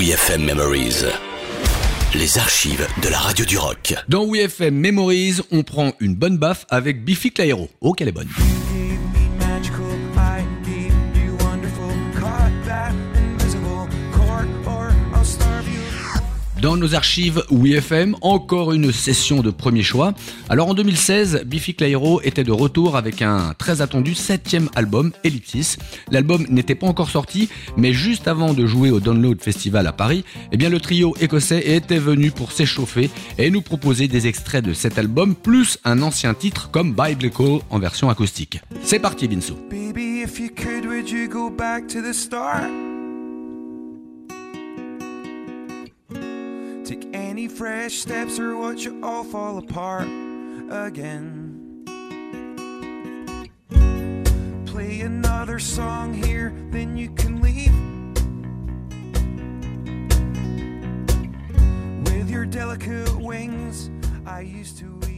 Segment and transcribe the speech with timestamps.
[0.00, 1.04] WeFM Memories.
[2.14, 3.92] Les archives de la radio du rock.
[4.08, 7.68] Dans WeFM Memories, on prend une bonne baffe avec Biffy Clyro.
[7.82, 8.30] Oh, qu'elle est bonne.
[16.62, 20.12] Dans nos archives WeFM, encore une session de premier choix.
[20.50, 25.78] Alors en 2016, Biffy Clyro était de retour avec un très attendu septième album, Ellipsis.
[26.10, 30.22] L'album n'était pas encore sorti, mais juste avant de jouer au Download Festival à Paris,
[30.52, 34.74] eh bien le trio écossais était venu pour s'échauffer et nous proposer des extraits de
[34.74, 38.60] cet album, plus un ancien titre comme Biblical en version acoustique.
[38.82, 39.56] C'est parti Vinsou.
[39.70, 40.26] Baby?
[46.90, 50.08] Take any fresh steps or watch it all fall apart
[50.68, 51.84] again.
[54.66, 57.72] Play another song here, then you can leave.
[62.06, 63.88] With your delicate wings,
[64.26, 65.09] I used to.